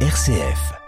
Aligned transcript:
RCF. 0.00 0.85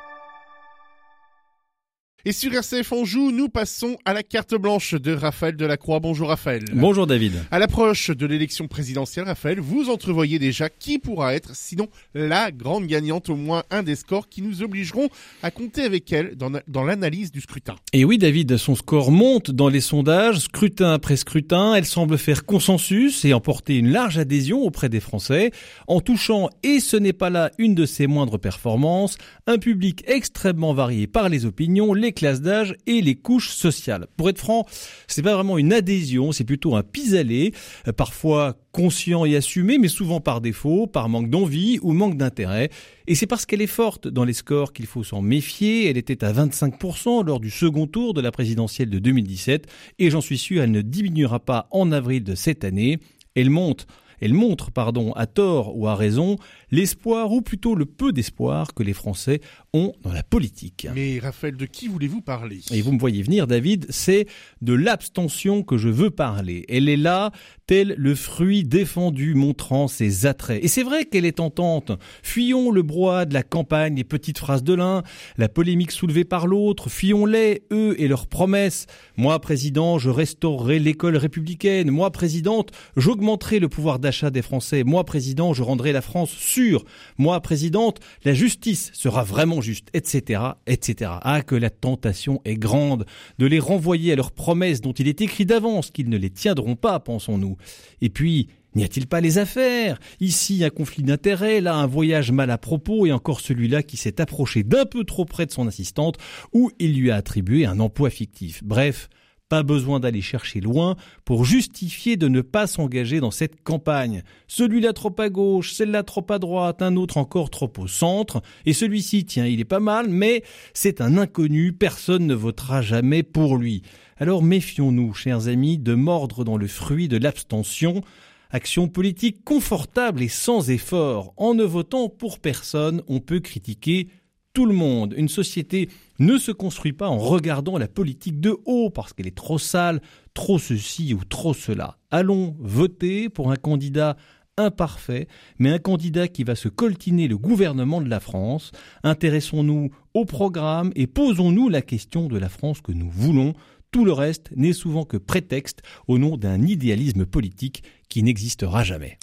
Et 2.28 2.32
sur 2.32 2.52
RCF 2.52 2.92
Anjou, 2.92 3.30
nous 3.30 3.48
passons 3.48 3.96
à 4.04 4.12
la 4.12 4.22
carte 4.22 4.54
blanche 4.54 4.94
de 4.94 5.14
Raphaël 5.14 5.56
Delacroix. 5.56 5.98
Bonjour 5.98 6.28
Raphaël. 6.28 6.62
Bonjour 6.74 7.06
David. 7.06 7.32
À 7.50 7.58
l'approche 7.58 8.10
de 8.10 8.26
l'élection 8.26 8.68
présidentielle, 8.68 9.24
Raphaël, 9.24 9.60
vous 9.60 9.88
entrevoyez 9.88 10.38
déjà 10.38 10.68
qui 10.68 10.98
pourra 10.98 11.34
être, 11.34 11.56
sinon 11.56 11.88
la 12.12 12.50
grande 12.50 12.86
gagnante, 12.86 13.30
au 13.30 13.34
moins 13.34 13.62
un 13.70 13.82
des 13.82 13.96
scores 13.96 14.28
qui 14.28 14.42
nous 14.42 14.62
obligeront 14.62 15.08
à 15.42 15.50
compter 15.50 15.84
avec 15.84 16.12
elle 16.12 16.36
dans, 16.36 16.52
dans 16.68 16.84
l'analyse 16.84 17.32
du 17.32 17.40
scrutin. 17.40 17.76
Et 17.94 18.04
oui 18.04 18.18
David, 18.18 18.58
son 18.58 18.74
score 18.74 19.10
monte 19.10 19.50
dans 19.50 19.70
les 19.70 19.80
sondages, 19.80 20.40
scrutin 20.40 20.92
après 20.92 21.16
scrutin, 21.16 21.76
elle 21.76 21.86
semble 21.86 22.18
faire 22.18 22.44
consensus 22.44 23.24
et 23.24 23.32
emporter 23.32 23.78
une 23.78 23.88
large 23.88 24.18
adhésion 24.18 24.60
auprès 24.60 24.90
des 24.90 25.00
Français, 25.00 25.50
en 25.86 26.02
touchant, 26.02 26.50
et 26.62 26.80
ce 26.80 26.98
n'est 26.98 27.14
pas 27.14 27.30
là 27.30 27.52
une 27.56 27.74
de 27.74 27.86
ses 27.86 28.06
moindres 28.06 28.38
performances, 28.38 29.16
un 29.46 29.56
public 29.56 30.04
extrêmement 30.06 30.74
varié 30.74 31.06
par 31.06 31.30
les 31.30 31.46
opinions, 31.46 31.94
les 31.94 32.12
classes 32.18 32.40
d'âge 32.40 32.74
et 32.86 33.00
les 33.00 33.14
couches 33.14 33.50
sociales. 33.50 34.08
Pour 34.16 34.28
être 34.28 34.38
franc, 34.38 34.66
c'est 35.06 35.22
pas 35.22 35.34
vraiment 35.34 35.56
une 35.56 35.72
adhésion, 35.72 36.32
c'est 36.32 36.44
plutôt 36.44 36.74
un 36.74 36.82
pis-aller, 36.82 37.52
euh, 37.86 37.92
parfois 37.92 38.56
conscient 38.72 39.24
et 39.24 39.36
assumé, 39.36 39.78
mais 39.78 39.88
souvent 39.88 40.20
par 40.20 40.40
défaut, 40.40 40.88
par 40.88 41.08
manque 41.08 41.30
d'envie 41.30 41.78
ou 41.80 41.92
manque 41.92 42.16
d'intérêt. 42.16 42.70
Et 43.06 43.14
c'est 43.14 43.28
parce 43.28 43.46
qu'elle 43.46 43.62
est 43.62 43.68
forte 43.68 44.08
dans 44.08 44.24
les 44.24 44.32
scores 44.32 44.72
qu'il 44.72 44.86
faut 44.86 45.04
s'en 45.04 45.22
méfier. 45.22 45.88
Elle 45.88 45.96
était 45.96 46.24
à 46.24 46.32
25% 46.32 47.24
lors 47.24 47.38
du 47.38 47.50
second 47.50 47.86
tour 47.86 48.14
de 48.14 48.20
la 48.20 48.32
présidentielle 48.32 48.90
de 48.90 48.98
2017, 48.98 49.66
et 50.00 50.10
j'en 50.10 50.20
suis 50.20 50.38
sûr, 50.38 50.62
elle 50.62 50.72
ne 50.72 50.82
diminuera 50.82 51.38
pas 51.38 51.68
en 51.70 51.92
avril 51.92 52.24
de 52.24 52.34
cette 52.34 52.64
année. 52.64 52.98
Elle 53.36 53.50
monte 53.50 53.86
elle 54.20 54.34
montre, 54.34 54.70
pardon, 54.70 55.12
à 55.12 55.26
tort 55.26 55.76
ou 55.76 55.86
à 55.86 55.94
raison, 55.94 56.36
l'espoir 56.70 57.32
ou 57.32 57.40
plutôt 57.40 57.74
le 57.74 57.86
peu 57.86 58.12
d'espoir 58.12 58.74
que 58.74 58.82
les 58.82 58.92
Français 58.92 59.40
ont 59.72 59.92
dans 60.02 60.12
la 60.12 60.22
politique. 60.22 60.86
Mais 60.94 61.18
Raphaël, 61.18 61.56
de 61.56 61.66
qui 61.66 61.88
voulez-vous 61.88 62.20
parler? 62.20 62.60
Et 62.72 62.82
vous 62.82 62.92
me 62.92 62.98
voyez 62.98 63.22
venir, 63.22 63.46
David, 63.46 63.86
c'est 63.90 64.26
de 64.62 64.72
l'abstention 64.72 65.62
que 65.62 65.76
je 65.76 65.88
veux 65.88 66.10
parler. 66.10 66.64
Elle 66.68 66.88
est 66.88 66.96
là, 66.96 67.32
tel 67.66 67.94
le 67.98 68.14
fruit 68.14 68.64
défendu 68.64 69.34
montrant 69.34 69.88
ses 69.88 70.26
attraits. 70.26 70.62
Et 70.64 70.68
c'est 70.68 70.82
vrai 70.82 71.04
qu'elle 71.04 71.24
est 71.24 71.38
tentante. 71.38 71.92
Fuyons 72.22 72.70
le 72.70 72.82
brouhaha 72.82 73.24
de 73.24 73.34
la 73.34 73.42
campagne, 73.42 73.96
les 73.96 74.04
petites 74.04 74.38
phrases 74.38 74.64
de 74.64 74.74
l'un, 74.74 75.02
la 75.36 75.48
polémique 75.48 75.92
soulevée 75.92 76.24
par 76.24 76.46
l'autre, 76.46 76.88
fuyons-les, 76.88 77.62
eux 77.72 77.94
et 77.98 78.08
leurs 78.08 78.26
promesses. 78.26 78.86
Moi, 79.16 79.38
président, 79.40 79.98
je 79.98 80.10
restaurerai 80.10 80.78
l'école 80.78 81.16
républicaine. 81.16 81.90
Moi, 81.90 82.10
présidente, 82.10 82.70
j'augmenterai 82.96 83.58
le 83.58 83.68
pouvoir 83.68 83.98
d'achat 84.08 84.30
des 84.30 84.40
Français. 84.40 84.84
Moi, 84.84 85.04
président, 85.04 85.52
je 85.52 85.62
rendrai 85.62 85.92
la 85.92 86.00
France 86.00 86.30
sûre. 86.30 86.86
Moi, 87.18 87.38
présidente, 87.42 88.00
la 88.24 88.32
justice 88.32 88.90
sera 88.94 89.22
vraiment 89.22 89.60
juste, 89.60 89.88
etc., 89.92 90.40
etc. 90.66 91.10
Ah, 91.20 91.42
que 91.42 91.54
la 91.54 91.68
tentation 91.68 92.40
est 92.46 92.56
grande 92.56 93.04
de 93.38 93.44
les 93.44 93.58
renvoyer 93.58 94.14
à 94.14 94.16
leurs 94.16 94.32
promesses 94.32 94.80
dont 94.80 94.94
il 94.94 95.08
est 95.08 95.20
écrit 95.20 95.44
d'avance 95.44 95.90
qu'ils 95.90 96.08
ne 96.08 96.16
les 96.16 96.30
tiendront 96.30 96.74
pas, 96.74 96.98
pensons-nous. 97.00 97.58
Et 98.00 98.08
puis, 98.08 98.48
N'y 98.74 98.84
a-t-il 98.84 99.06
pas 99.06 99.22
les 99.22 99.38
affaires? 99.38 99.98
Ici, 100.20 100.62
un 100.62 100.68
conflit 100.68 101.02
d'intérêts, 101.02 101.62
là, 101.62 101.74
un 101.74 101.86
voyage 101.86 102.30
mal 102.30 102.50
à 102.50 102.58
propos, 102.58 103.06
et 103.06 103.12
encore 103.12 103.40
celui-là 103.40 103.82
qui 103.82 103.96
s'est 103.96 104.20
approché 104.20 104.62
d'un 104.62 104.84
peu 104.84 105.04
trop 105.04 105.24
près 105.24 105.46
de 105.46 105.50
son 105.50 105.66
assistante, 105.66 106.18
où 106.52 106.70
il 106.78 106.94
lui 106.94 107.10
a 107.10 107.16
attribué 107.16 107.64
un 107.64 107.80
emploi 107.80 108.10
fictif. 108.10 108.62
Bref, 108.62 109.08
pas 109.48 109.62
besoin 109.62 110.00
d'aller 110.00 110.20
chercher 110.20 110.60
loin 110.60 110.96
pour 111.24 111.44
justifier 111.44 112.16
de 112.16 112.28
ne 112.28 112.40
pas 112.40 112.66
s'engager 112.66 113.20
dans 113.20 113.30
cette 113.30 113.62
campagne. 113.62 114.22
Celui-là 114.46 114.92
trop 114.92 115.14
à 115.18 115.28
gauche, 115.28 115.72
celle-là 115.72 116.02
trop 116.02 116.24
à 116.28 116.38
droite, 116.38 116.82
un 116.82 116.96
autre 116.96 117.16
encore 117.16 117.50
trop 117.50 117.72
au 117.78 117.86
centre, 117.86 118.42
et 118.66 118.72
celui-ci, 118.72 119.24
tiens, 119.24 119.46
il 119.46 119.60
est 119.60 119.64
pas 119.64 119.80
mal, 119.80 120.08
mais 120.08 120.42
c'est 120.74 121.00
un 121.00 121.16
inconnu, 121.16 121.72
personne 121.72 122.26
ne 122.26 122.34
votera 122.34 122.82
jamais 122.82 123.22
pour 123.22 123.56
lui. 123.56 123.82
Alors 124.18 124.42
méfions-nous, 124.42 125.14
chers 125.14 125.48
amis, 125.48 125.78
de 125.78 125.94
mordre 125.94 126.44
dans 126.44 126.56
le 126.56 126.66
fruit 126.66 127.08
de 127.08 127.16
l'abstention, 127.16 128.02
action 128.50 128.88
politique 128.88 129.44
confortable 129.44 130.22
et 130.22 130.28
sans 130.28 130.70
effort. 130.70 131.32
En 131.36 131.54
ne 131.54 131.64
votant 131.64 132.08
pour 132.08 132.38
personne, 132.38 133.02
on 133.08 133.20
peut 133.20 133.40
critiquer 133.40 134.08
tout 134.52 134.66
le 134.66 134.74
monde. 134.74 135.14
Une 135.16 135.28
société 135.28 135.88
ne 136.18 136.38
se 136.38 136.50
construit 136.50 136.92
pas 136.92 137.08
en 137.08 137.18
regardant 137.18 137.78
la 137.78 137.88
politique 137.88 138.40
de 138.40 138.56
haut 138.64 138.90
parce 138.90 139.12
qu'elle 139.12 139.26
est 139.26 139.36
trop 139.36 139.58
sale, 139.58 140.00
trop 140.34 140.58
ceci 140.58 141.14
ou 141.14 141.24
trop 141.24 141.54
cela. 141.54 141.98
Allons 142.10 142.56
voter 142.58 143.28
pour 143.28 143.50
un 143.50 143.56
candidat 143.56 144.16
imparfait, 144.56 145.28
mais 145.58 145.70
un 145.70 145.78
candidat 145.78 146.28
qui 146.28 146.44
va 146.44 146.54
se 146.54 146.68
coltiner 146.68 147.28
le 147.28 147.38
gouvernement 147.38 148.00
de 148.00 148.08
la 148.08 148.20
France. 148.20 148.72
Intéressons-nous 149.04 149.90
au 150.14 150.24
programme 150.24 150.92
et 150.96 151.06
posons-nous 151.06 151.68
la 151.68 151.82
question 151.82 152.26
de 152.26 152.38
la 152.38 152.48
France 152.48 152.80
que 152.80 152.92
nous 152.92 153.10
voulons. 153.10 153.54
Tout 153.90 154.04
le 154.04 154.12
reste 154.12 154.50
n'est 154.54 154.72
souvent 154.72 155.04
que 155.04 155.16
prétexte 155.16 155.82
au 156.08 156.18
nom 156.18 156.36
d'un 156.36 156.62
idéalisme 156.62 157.24
politique 157.24 157.84
qui 158.08 158.22
n'existera 158.22 158.84
jamais. 158.84 159.18